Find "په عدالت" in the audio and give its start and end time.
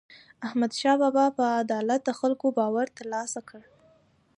1.37-2.01